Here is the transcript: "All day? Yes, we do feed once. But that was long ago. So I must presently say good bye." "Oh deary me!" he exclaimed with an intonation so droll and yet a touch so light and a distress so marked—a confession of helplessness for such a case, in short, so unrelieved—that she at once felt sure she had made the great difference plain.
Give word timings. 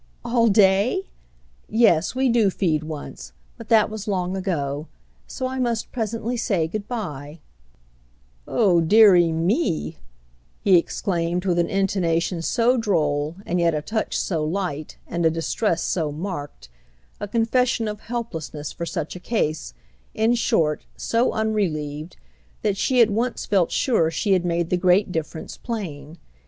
"All 0.25 0.47
day? 0.47 1.05
Yes, 1.69 2.15
we 2.15 2.27
do 2.27 2.49
feed 2.49 2.81
once. 2.83 3.33
But 3.55 3.69
that 3.69 3.87
was 3.87 4.07
long 4.07 4.35
ago. 4.35 4.87
So 5.27 5.45
I 5.45 5.59
must 5.59 5.91
presently 5.91 6.35
say 6.37 6.67
good 6.67 6.87
bye." 6.87 7.39
"Oh 8.47 8.81
deary 8.81 9.31
me!" 9.31 9.97
he 10.59 10.75
exclaimed 10.75 11.45
with 11.45 11.59
an 11.59 11.69
intonation 11.69 12.41
so 12.41 12.77
droll 12.77 13.35
and 13.45 13.59
yet 13.59 13.75
a 13.75 13.81
touch 13.83 14.17
so 14.17 14.43
light 14.43 14.97
and 15.05 15.23
a 15.23 15.29
distress 15.29 15.83
so 15.83 16.11
marked—a 16.11 17.27
confession 17.27 17.87
of 17.87 17.99
helplessness 17.99 18.71
for 18.71 18.87
such 18.87 19.15
a 19.15 19.19
case, 19.19 19.75
in 20.15 20.33
short, 20.33 20.83
so 20.97 21.31
unrelieved—that 21.31 22.75
she 22.75 23.01
at 23.01 23.11
once 23.11 23.45
felt 23.45 23.69
sure 23.71 24.09
she 24.09 24.33
had 24.33 24.45
made 24.45 24.71
the 24.71 24.77
great 24.77 25.11
difference 25.11 25.57
plain. 25.57 26.17